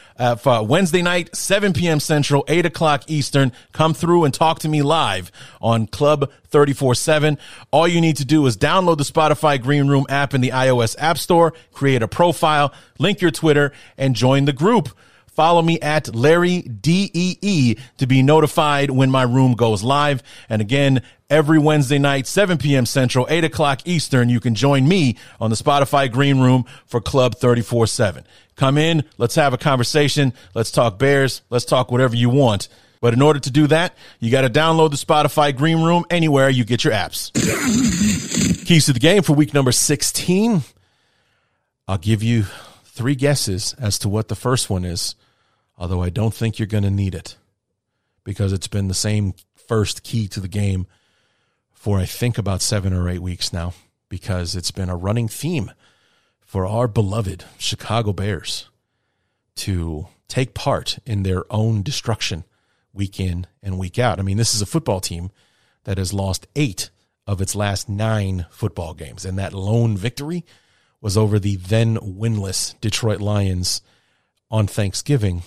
[0.21, 1.99] uh, for Wednesday night, 7 p.m.
[1.99, 3.51] Central, 8 o'clock Eastern.
[3.71, 7.37] Come through and talk to me live on Club 34 7.
[7.71, 10.95] All you need to do is download the Spotify Green Room app in the iOS
[10.99, 14.89] App Store, create a profile, link your Twitter, and join the group.
[15.31, 20.21] Follow me at Larry DEE to be notified when my room goes live.
[20.49, 22.85] And again, every Wednesday night, 7 p.m.
[22.85, 27.35] Central, 8 o'clock Eastern, you can join me on the Spotify Green Room for Club
[27.35, 28.23] 34 7.
[28.55, 32.67] Come in, let's have a conversation, let's talk Bears, let's talk whatever you want.
[32.99, 36.49] But in order to do that, you got to download the Spotify Green Room anywhere
[36.49, 37.33] you get your apps.
[38.67, 40.61] Keys to the game for week number 16.
[41.87, 42.45] I'll give you
[42.83, 45.15] three guesses as to what the first one is,
[45.77, 47.37] although I don't think you're going to need it
[48.23, 49.33] because it's been the same
[49.67, 50.85] first key to the game
[51.81, 53.73] for I think about seven or eight weeks now
[54.07, 55.71] because it's been a running theme
[56.39, 58.69] for our beloved Chicago Bears
[59.55, 62.43] to take part in their own destruction
[62.93, 64.19] week in and week out.
[64.19, 65.31] I mean, this is a football team
[65.85, 66.91] that has lost eight
[67.25, 70.45] of its last nine football games, and that lone victory
[71.01, 73.81] was over the then winless Detroit Lions
[74.51, 75.41] on Thanksgiving,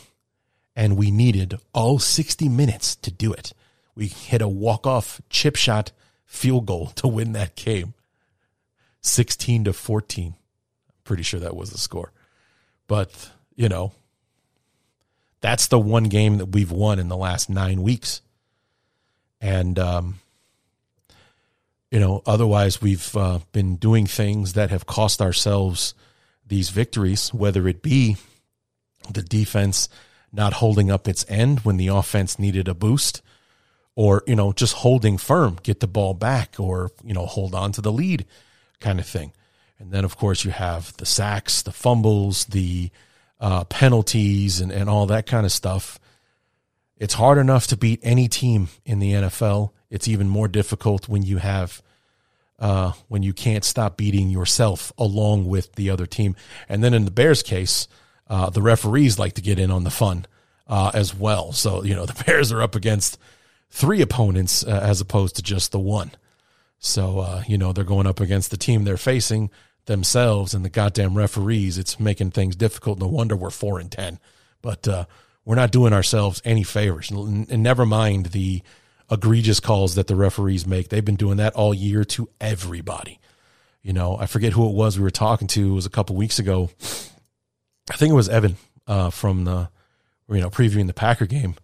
[0.74, 3.52] and we needed all 60 minutes to do it.
[3.94, 5.92] We hit a walk-off chip shot
[6.34, 7.94] field goal to win that game.
[9.00, 10.34] 16 to 14.
[11.04, 12.12] Pretty sure that was the score.
[12.86, 13.92] But, you know,
[15.40, 18.20] that's the one game that we've won in the last 9 weeks.
[19.40, 20.20] And um
[21.90, 25.94] you know, otherwise we've uh, been doing things that have cost ourselves
[26.44, 28.16] these victories, whether it be
[29.08, 29.88] the defense
[30.32, 33.22] not holding up its end when the offense needed a boost,
[33.96, 37.72] or, you know, just holding firm, get the ball back, or, you know, hold on
[37.72, 38.26] to the lead
[38.80, 39.32] kind of thing.
[39.78, 42.90] And then, of course, you have the sacks, the fumbles, the
[43.40, 45.98] uh, penalties, and, and all that kind of stuff.
[46.96, 49.70] It's hard enough to beat any team in the NFL.
[49.90, 51.82] It's even more difficult when you have
[52.58, 56.36] uh, when you can't stop beating yourself along with the other team.
[56.68, 57.88] And then in the Bears case,
[58.28, 60.26] uh, the referees like to get in on the fun
[60.68, 61.52] uh, as well.
[61.52, 63.18] So you know the Bears are up against
[63.74, 66.12] three opponents uh, as opposed to just the one.
[66.78, 69.50] So uh, you know they're going up against the team they're facing
[69.86, 71.76] themselves and the goddamn referees.
[71.76, 73.00] It's making things difficult.
[73.00, 74.20] No wonder we're four and ten.
[74.62, 75.04] But uh,
[75.44, 77.10] we're not doing ourselves any favors.
[77.10, 78.62] And never mind the
[79.10, 80.88] egregious calls that the referees make.
[80.88, 83.18] They've been doing that all year to everybody.
[83.82, 85.72] You know, I forget who it was we were talking to.
[85.72, 86.70] It was a couple weeks ago.
[87.90, 88.56] I think it was Evan
[88.86, 89.68] uh, from the,
[90.30, 91.56] you know, previewing the Packer game.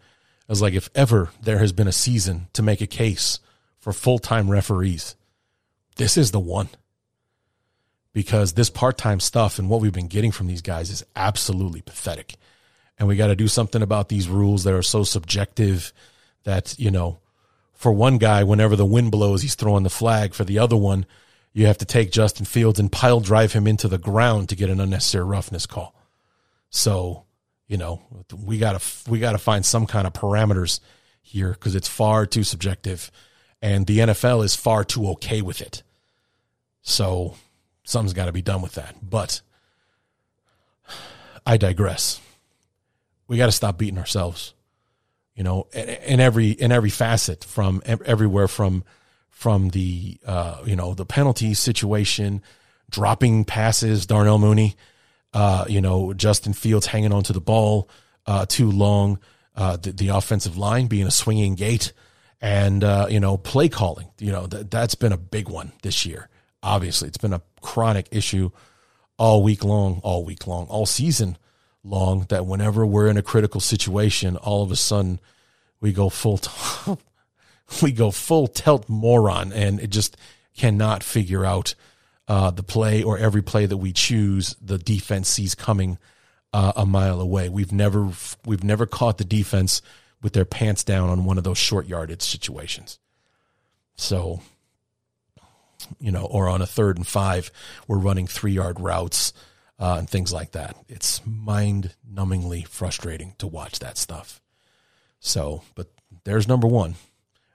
[0.51, 3.39] I was like, if ever there has been a season to make a case
[3.79, 5.15] for full time referees,
[5.95, 6.69] this is the one.
[8.13, 11.83] Because this part time stuff and what we've been getting from these guys is absolutely
[11.83, 12.35] pathetic.
[12.99, 15.93] And we got to do something about these rules that are so subjective
[16.43, 17.21] that, you know,
[17.73, 20.35] for one guy, whenever the wind blows, he's throwing the flag.
[20.35, 21.07] For the other one,
[21.53, 24.69] you have to take Justin Fields and pile drive him into the ground to get
[24.69, 25.95] an unnecessary roughness call.
[26.71, 27.27] So,
[27.71, 28.03] you know,
[28.45, 30.81] we gotta we gotta find some kind of parameters
[31.23, 33.11] here because it's far too subjective,
[33.63, 35.83] and the NFL is far too okay with it.
[36.83, 37.37] So,
[37.85, 38.97] something's got to be done with that.
[39.03, 39.41] But
[41.47, 42.21] I digress.
[43.29, 44.55] We got to stop beating ourselves
[45.41, 48.85] you know, in every in every facet from everywhere from
[49.31, 52.43] from the uh, you know the penalty situation,
[52.91, 54.77] dropping passes, Darnell Mooney,
[55.33, 57.89] uh, you know, Justin Fields hanging onto the ball
[58.27, 59.19] uh, too long,
[59.57, 61.93] uh, the, the, offensive line being a swinging gate,
[62.41, 64.09] and uh, you know, play calling.
[64.19, 66.29] You know, that that's been a big one this year.
[66.63, 68.51] Obviously, it's been a chronic issue
[69.19, 71.37] all week long, all week long, all season
[71.85, 75.21] long that whenever we're in a critical situation, all of a sudden
[75.81, 76.41] we go full,
[77.83, 80.17] we go full tilt moron and it just
[80.57, 81.75] cannot figure out
[82.31, 85.99] uh, the play or every play that we choose, the defense sees coming
[86.53, 87.49] uh, a mile away.
[87.49, 88.09] We've never,
[88.47, 89.83] we've never caught the defense
[90.23, 93.01] with their pants down on one of those short yardage situations.
[93.97, 94.43] So,
[95.99, 97.51] you know, or on a third and five,
[97.89, 99.33] we're running three yard routes
[99.81, 100.77] uh, and things like that.
[100.89, 104.41] It's mind numbingly frustrating to watch that stuff.
[105.19, 105.89] So, but
[106.23, 106.95] there's number one.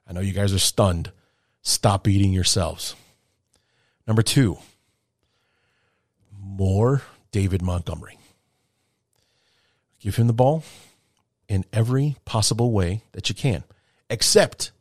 [0.06, 1.14] I know you guys are stunned.
[1.62, 2.94] Stop eating yourselves.
[4.08, 4.58] Number two,
[6.39, 8.18] more David Montgomery.
[10.00, 10.63] Give him the ball
[11.48, 13.63] in every possible way that you can,
[14.10, 14.72] except,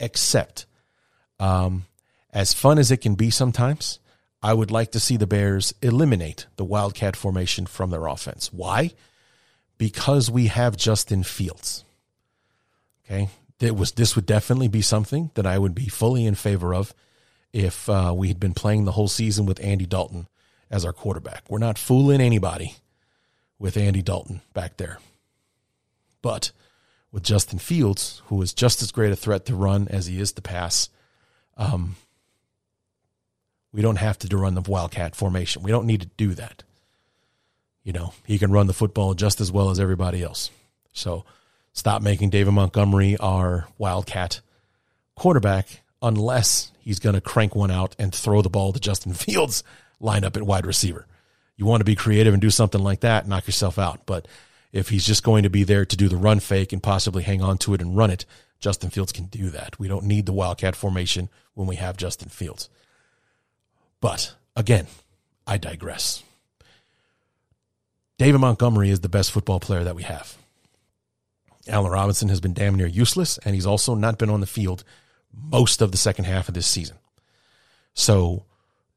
[0.00, 0.66] except,
[1.38, 1.84] um,
[2.32, 3.98] as fun as it can be sometimes,
[4.42, 8.52] I would like to see the Bears eliminate the Wildcat formation from their offense.
[8.52, 8.92] Why?
[9.78, 11.84] Because we have Justin Fields.
[13.04, 13.28] Okay.
[13.60, 16.92] It was, this would definitely be something that I would be fully in favor of
[17.54, 20.26] if uh, we had been playing the whole season with Andy Dalton
[20.72, 21.44] as our quarterback.
[21.48, 22.74] We're not fooling anybody
[23.60, 24.98] with Andy Dalton back there.
[26.20, 26.50] But
[27.12, 30.32] with Justin Fields, who is just as great a threat to run as he is
[30.32, 30.88] to pass,
[31.56, 31.94] um,
[33.72, 35.62] we don't have to run the Wildcat formation.
[35.62, 36.64] We don't need to do that.
[37.84, 40.50] You know, he can run the football just as well as everybody else.
[40.92, 41.24] So
[41.72, 44.40] stop making David Montgomery our Wildcat
[45.14, 49.64] quarterback unless he's going to crank one out and throw the ball to Justin Fields,
[50.00, 51.06] lineup at wide receiver.
[51.56, 54.06] You want to be creative and do something like that, knock yourself out.
[54.06, 54.28] But
[54.72, 57.42] if he's just going to be there to do the run fake and possibly hang
[57.42, 58.26] on to it and run it,
[58.60, 59.78] Justin Fields can do that.
[59.78, 62.68] We don't need the Wildcat formation when we have Justin Fields.
[64.00, 64.86] But again,
[65.46, 66.22] I digress.
[68.18, 70.36] David Montgomery is the best football player that we have.
[71.66, 74.84] Allen Robinson has been damn near useless, and he's also not been on the field
[75.36, 76.96] most of the second half of this season.
[77.94, 78.44] So,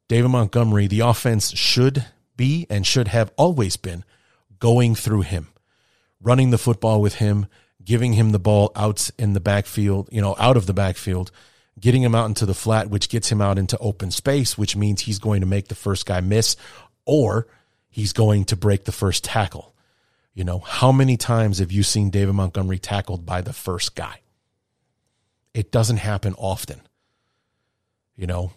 [0.08, 4.04] David Montgomery, the offense should be and should have always been
[4.60, 5.48] going through him
[6.22, 7.48] running the football with him,
[7.84, 11.32] giving him the ball out in the backfield, you know, out of the backfield,
[11.80, 15.02] getting him out into the flat, which gets him out into open space, which means
[15.02, 16.56] he's going to make the first guy miss
[17.06, 17.48] or
[17.90, 19.74] he's going to break the first tackle.
[20.34, 24.22] You know, how many times have you seen David Montgomery tackled by the first guy?
[25.58, 26.82] It doesn't happen often.
[28.16, 28.52] You know,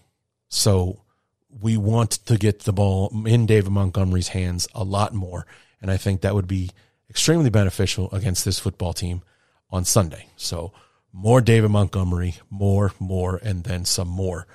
[0.48, 1.00] so
[1.48, 5.46] we want to get the ball in David Montgomery's hands a lot more.
[5.80, 6.70] And I think that would be
[7.08, 9.22] extremely beneficial against this football team
[9.70, 10.26] on Sunday.
[10.36, 10.72] So
[11.10, 14.46] more David Montgomery, more, more, and then some more.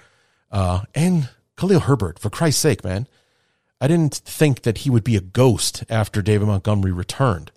[0.52, 3.08] Uh, and Khalil Herbert, for Christ's sake, man.
[3.82, 7.52] I didn't think that he would be a ghost after David Montgomery returned.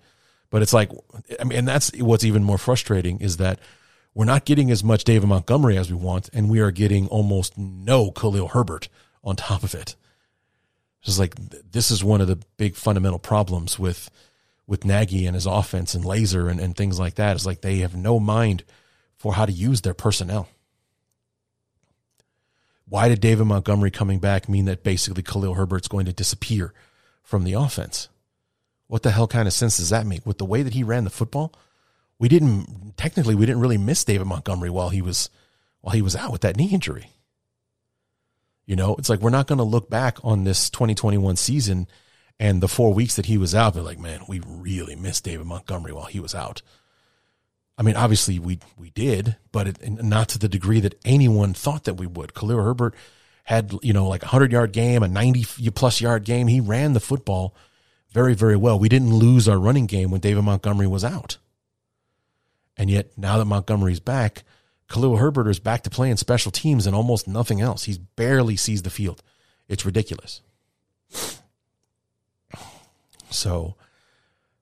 [0.49, 0.91] But it's like,
[1.39, 3.59] I mean, and that's what's even more frustrating is that
[4.13, 7.57] we're not getting as much David Montgomery as we want, and we are getting almost
[7.57, 8.89] no Khalil Herbert
[9.23, 9.95] on top of it.
[11.03, 11.35] It's like
[11.71, 14.09] this is one of the big fundamental problems with
[14.67, 17.35] with Nagy and his offense and Lazor and, and things like that.
[17.35, 18.63] It's like they have no mind
[19.17, 20.47] for how to use their personnel.
[22.87, 26.73] Why did David Montgomery coming back mean that basically Khalil Herbert's going to disappear
[27.23, 28.09] from the offense?
[28.87, 30.25] What the hell kind of sense does that make?
[30.25, 31.53] With the way that he ran the football,
[32.19, 35.29] we didn't technically we didn't really miss David Montgomery while he was
[35.81, 37.11] while he was out with that knee injury.
[38.65, 41.87] You know, it's like we're not going to look back on this 2021 season
[42.39, 45.45] and the four weeks that he was out, they're like, man, we really missed David
[45.45, 46.61] Montgomery while he was out.
[47.77, 51.85] I mean, obviously we we did, but it, not to the degree that anyone thought
[51.85, 52.33] that we would.
[52.33, 52.95] Khalil Herbert
[53.45, 56.47] had you know like a hundred yard game, a ninety plus yard game.
[56.47, 57.55] He ran the football
[58.11, 58.77] very very well.
[58.77, 61.37] We didn't lose our running game when David Montgomery was out,
[62.79, 64.43] and yet now that Montgomery's back,
[64.87, 67.83] Khalil Herbert is back to playing special teams and almost nothing else.
[67.83, 69.21] He's barely sees the field.
[69.67, 70.41] It's ridiculous.
[73.29, 73.75] So,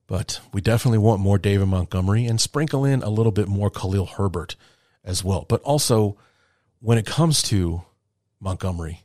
[0.07, 4.07] but we definitely want more David Montgomery and sprinkle in a little bit more Khalil
[4.07, 4.55] Herbert
[5.05, 5.45] as well.
[5.47, 6.17] But also,
[6.81, 7.83] when it comes to
[8.39, 9.03] Montgomery,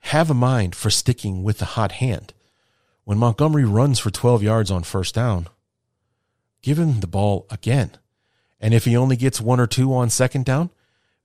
[0.00, 2.34] have a mind for sticking with the hot hand.
[3.04, 5.48] When Montgomery runs for 12 yards on first down,
[6.62, 7.92] give him the ball again.
[8.60, 10.70] And if he only gets one or two on second down,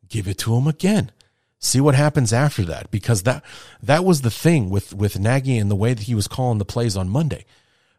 [0.10, 1.11] give it to him again.
[1.59, 3.43] See what happens after that because that
[3.82, 6.66] that was the thing with with Nagy and the way that he was calling the
[6.66, 7.45] plays on Monday.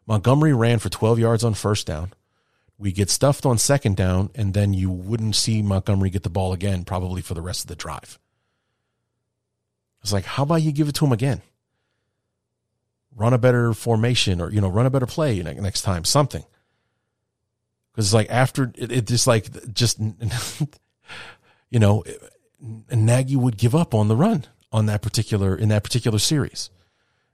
[0.07, 2.13] Montgomery ran for 12 yards on first down.
[2.77, 6.53] We get stuffed on second down, and then you wouldn't see Montgomery get the ball
[6.53, 8.17] again, probably for the rest of the drive.
[10.01, 11.41] It's like, how about you give it to him again?
[13.13, 16.45] Run a better formation, or you know, run a better play next time, something.
[17.91, 19.99] Because it's like after it, it just like just
[21.69, 22.03] you know
[22.91, 26.69] Nagy would give up on the run on that particular in that particular series.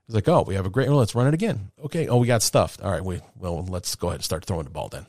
[0.06, 0.88] He's like, "Oh, we have a great.
[0.88, 1.70] Well, let's run it again.
[1.84, 2.08] Okay.
[2.08, 2.80] Oh, we got stuffed.
[2.80, 3.04] All right.
[3.04, 5.06] We well, let's go ahead and start throwing the ball then.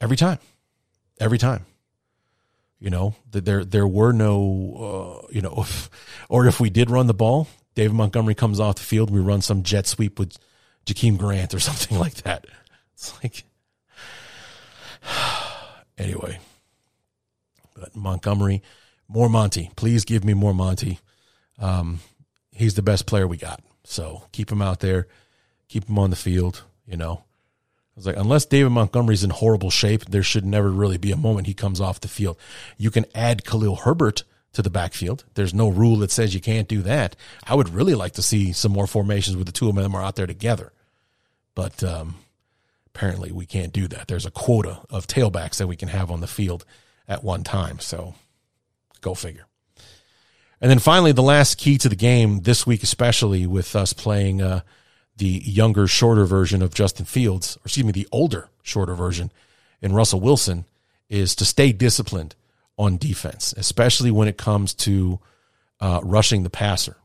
[0.00, 0.38] Every time,
[1.20, 1.64] every time.
[2.80, 5.90] You know, there there were no, uh, you know, if,
[6.28, 9.40] or if we did run the ball, David Montgomery comes off the field, we run
[9.40, 10.36] some jet sweep with
[10.86, 12.46] Jakeem Grant or something like that.
[12.94, 13.44] It's like,
[15.98, 16.38] anyway.
[17.74, 18.62] But Montgomery,
[19.08, 19.70] more Monty.
[19.76, 20.98] Please give me more Monty.
[21.58, 22.00] Um,
[22.52, 23.62] he's the best player we got.
[23.84, 25.06] So keep him out there,
[25.68, 26.62] keep him on the field.
[26.86, 30.98] You know, I was like, unless David Montgomery's in horrible shape, there should never really
[30.98, 32.38] be a moment he comes off the field.
[32.76, 35.24] You can add Khalil Herbert to the backfield.
[35.34, 37.16] There's no rule that says you can't do that.
[37.46, 40.02] I would really like to see some more formations with the two of them are
[40.02, 40.72] out there together.
[41.54, 42.16] But um,
[42.94, 44.08] apparently we can't do that.
[44.08, 46.64] There's a quota of tailbacks that we can have on the field
[47.06, 47.78] at one time.
[47.78, 48.14] So
[49.00, 49.46] go figure.
[50.60, 54.42] And then finally, the last key to the game this week, especially with us playing
[54.42, 54.62] uh,
[55.16, 59.30] the younger, shorter version of Justin Fields, or excuse me, the older, shorter version
[59.80, 60.64] in Russell Wilson,
[61.08, 62.34] is to stay disciplined
[62.76, 65.20] on defense, especially when it comes to
[65.80, 66.96] uh, rushing the passer.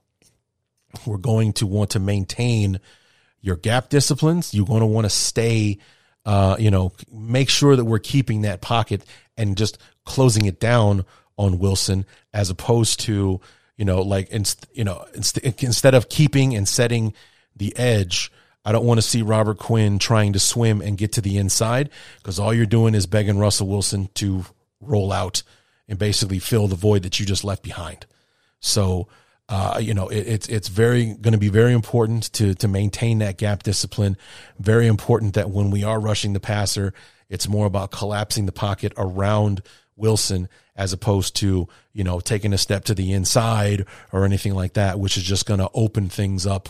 [1.06, 2.80] We're going to want to maintain
[3.44, 4.54] your gap disciplines.
[4.56, 5.78] You're going to want to stay,
[6.26, 9.06] uh, you know, make sure that we're keeping that pocket
[9.38, 11.06] and just closing it down
[11.38, 13.42] on Wilson as opposed to,
[13.78, 17.14] you know, like, inst- you know, inst- instead of keeping and setting
[17.56, 18.32] the edge,
[18.66, 21.90] I don't want to see Robert Quinn trying to swim and get to the inside
[22.18, 24.46] because all you're doing is begging Russell Wilson to
[24.80, 25.44] roll out
[25.90, 28.06] and basically fill the void that you just left behind.
[28.62, 29.10] So,
[29.50, 33.20] uh, you know, it, it's it's very going to be very important to to maintain
[33.20, 34.18] that gap discipline.
[34.58, 36.94] Very important that when we are rushing the passer,
[37.30, 39.62] it's more about collapsing the pocket around
[39.96, 44.74] Wilson as opposed to, you know, taking a step to the inside or anything like
[44.74, 46.70] that, which is just going to open things up.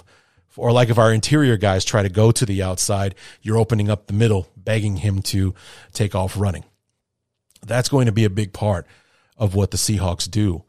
[0.56, 4.08] Or like if our interior guys try to go to the outside, you're opening up
[4.08, 5.54] the middle, begging him to
[5.94, 6.64] take off running.
[7.66, 8.86] That's going to be a big part
[9.38, 10.64] of what the Seahawks do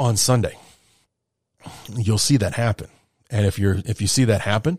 [0.00, 0.56] on Sunday.
[1.94, 2.88] You'll see that happen.
[3.30, 4.78] And if you're if you see that happen,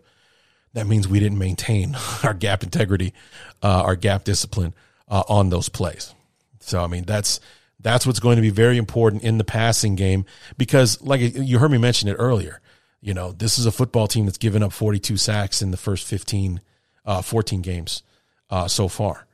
[0.74, 3.14] that means we didn't maintain our gap integrity,
[3.62, 4.74] uh, our gap discipline
[5.08, 6.14] uh, on those plays.
[6.60, 7.40] So I mean that's
[7.80, 10.26] that's what's going to be very important in the passing game
[10.58, 12.60] because like you heard me mention it earlier,
[13.00, 16.08] you know, this is a football team that's given up 42 sacks in the first
[16.08, 16.62] 15
[17.06, 18.02] uh, 14 games
[18.50, 19.28] uh, so far.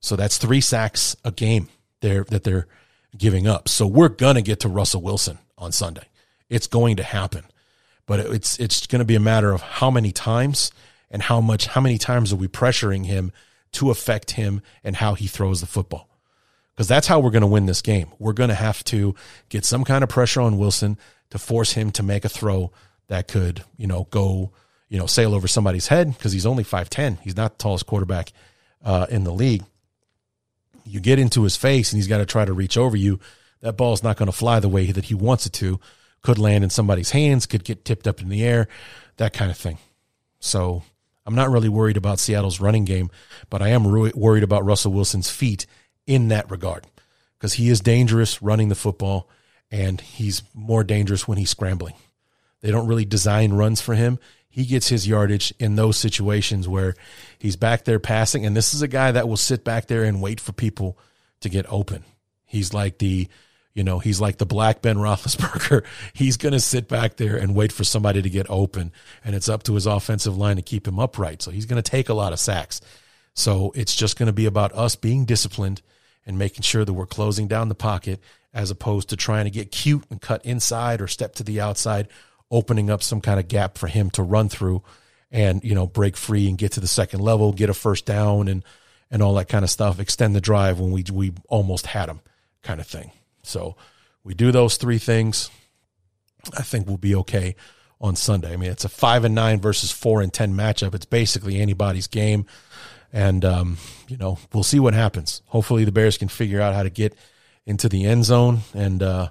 [0.00, 1.68] So that's 3 sacks a game
[2.00, 2.66] there that they're
[3.16, 3.68] giving up.
[3.68, 6.08] So we're going to get to Russell Wilson on Sunday.
[6.48, 7.44] It's going to happen.
[8.06, 10.72] But it's it's going to be a matter of how many times
[11.10, 13.32] and how much how many times are we pressuring him
[13.72, 16.08] to affect him and how he throws the football.
[16.74, 18.08] Because that's how we're going to win this game.
[18.18, 19.14] We're going to have to
[19.48, 20.96] get some kind of pressure on Wilson
[21.30, 22.70] to force him to make a throw
[23.08, 24.52] that could, you know, go,
[24.88, 27.18] you know, sail over somebody's head because he's only 5'10.
[27.20, 28.32] He's not the tallest quarterback
[28.84, 29.64] uh, in the league.
[30.88, 33.20] You get into his face and he's got to try to reach over you.
[33.60, 35.80] That ball's not going to fly the way that he wants it to.
[36.22, 38.68] Could land in somebody's hands, could get tipped up in the air,
[39.18, 39.78] that kind of thing.
[40.40, 40.82] So
[41.26, 43.10] I'm not really worried about Seattle's running game,
[43.50, 45.66] but I am worried about Russell Wilson's feet
[46.06, 46.86] in that regard
[47.38, 49.28] because he is dangerous running the football
[49.70, 51.94] and he's more dangerous when he's scrambling.
[52.60, 54.18] They don't really design runs for him.
[54.58, 56.96] He gets his yardage in those situations where
[57.38, 58.44] he's back there passing.
[58.44, 60.98] And this is a guy that will sit back there and wait for people
[61.42, 62.04] to get open.
[62.44, 63.28] He's like the
[63.72, 65.84] you know, he's like the black Ben Roethlisberger.
[66.12, 68.90] He's going to sit back there and wait for somebody to get open,
[69.24, 71.42] and it's up to his offensive line to keep him upright.
[71.42, 72.80] So he's going to take a lot of sacks.
[73.34, 75.82] So it's just going to be about us being disciplined
[76.26, 78.20] and making sure that we're closing down the pocket
[78.52, 82.08] as opposed to trying to get cute and cut inside or step to the outside,
[82.50, 84.82] opening up some kind of gap for him to run through
[85.30, 88.48] and, you know, break free and get to the second level, get a first down
[88.48, 88.64] and,
[89.10, 92.20] and all that kind of stuff, extend the drive when we, we almost had him
[92.62, 93.12] kind of thing.
[93.42, 93.76] So
[94.24, 95.50] we do those three things.
[96.56, 97.56] I think we'll be okay
[98.00, 98.52] on Sunday.
[98.52, 100.94] I mean, it's a five and nine versus four and ten matchup.
[100.94, 102.46] It's basically anybody's game,
[103.12, 105.42] and um, you know we'll see what happens.
[105.46, 107.16] Hopefully, the Bears can figure out how to get
[107.66, 109.28] into the end zone and uh,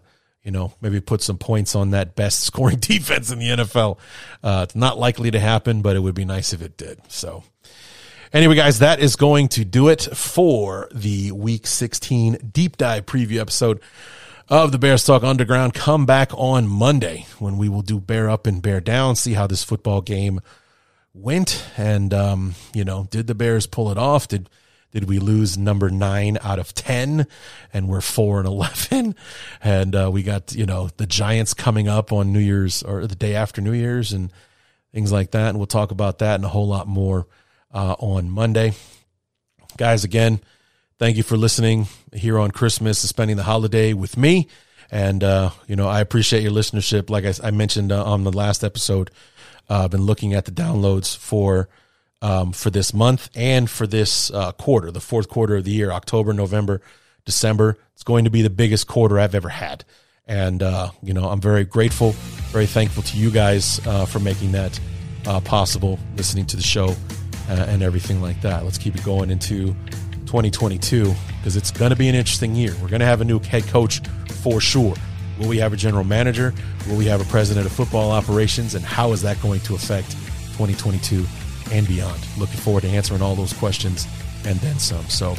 [0.48, 4.00] you know maybe put some points on that best scoring defense in the NFL.
[4.42, 7.00] Uh, it's not likely to happen, but it would be nice if it did.
[7.10, 7.44] So.
[8.34, 13.40] Anyway, guys, that is going to do it for the week 16 deep dive preview
[13.40, 13.80] episode
[14.50, 15.74] of the Bears Talk Underground.
[15.74, 19.48] Come back on Monday when we will do bear up and bear down, see how
[19.48, 20.42] this football game
[21.14, 21.66] went.
[21.78, 24.28] And, um, you know, did the Bears pull it off?
[24.28, 24.50] Did,
[24.92, 27.28] did we lose number nine out of 10
[27.74, 29.16] and we're four and 11?
[29.62, 33.16] And, uh, we got, you know, the Giants coming up on New Year's or the
[33.16, 34.32] day after New Year's and
[34.94, 35.50] things like that.
[35.50, 37.28] And we'll talk about that and a whole lot more
[37.74, 38.74] uh, on Monday.
[39.78, 40.40] Guys, again,
[40.98, 44.48] thank you for listening here on Christmas and spending the holiday with me
[44.90, 47.10] And, uh, you know, I appreciate your listenership.
[47.10, 49.12] Like I, I mentioned uh, on the last episode,
[49.70, 51.68] uh, I've been looking at the downloads for,
[52.22, 55.92] um, for this month and for this uh, quarter, the fourth quarter of the year,
[55.92, 56.82] October, November,
[57.26, 57.78] December.
[57.94, 59.84] It's going to be the biggest quarter I've ever had.
[60.28, 62.12] And, uh, you know, I'm very grateful,
[62.52, 64.80] very thankful to you guys uh, for making that
[65.26, 66.96] uh, possible, listening to the show
[67.50, 68.64] uh, and everything like that.
[68.64, 69.74] Let's keep it going into
[70.26, 72.74] 2022 because it's going to be an interesting year.
[72.82, 74.02] We're going to have a new head coach
[74.42, 74.96] for sure.
[75.40, 76.54] Will we have a general manager?
[76.88, 78.76] Will we have a president of football operations?
[78.76, 80.12] And how is that going to affect
[80.58, 81.26] 2022
[81.72, 82.20] and beyond?
[82.38, 84.08] Looking forward to answering all those questions
[84.46, 85.06] and then some.
[85.06, 85.36] So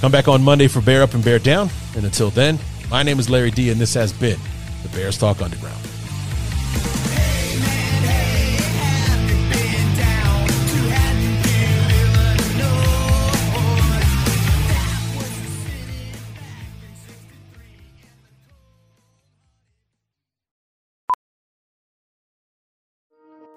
[0.00, 1.70] come back on Monday for Bear Up and Bear Down.
[1.96, 2.58] And until then,
[2.90, 4.38] my name is Larry D, and this has been
[4.82, 5.80] the Bears Talk Underground.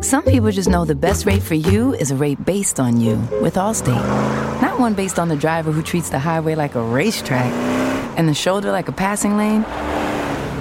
[0.01, 3.17] Some people just know the best rate for you is a rate based on you
[3.43, 4.63] with Allstate.
[4.63, 7.53] Not one based on the driver who treats the highway like a racetrack
[8.17, 9.63] and the shoulder like a passing lane.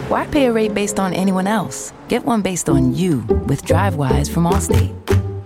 [0.09, 1.93] Why pay a rate based on anyone else?
[2.07, 5.22] Get one based on you with DriveWise from Allstate.